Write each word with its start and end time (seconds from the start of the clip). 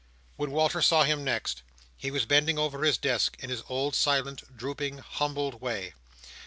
When 0.35 0.49
Walter 0.49 0.81
saw 0.81 1.03
him 1.03 1.23
next, 1.23 1.61
he 1.95 2.09
was 2.09 2.25
bending 2.25 2.57
over 2.57 2.81
his 2.83 2.97
desk 2.97 3.35
in 3.39 3.51
his 3.51 3.61
old 3.69 3.93
silent, 3.93 4.57
drooping, 4.57 4.97
humbled 4.97 5.61
way. 5.61 5.93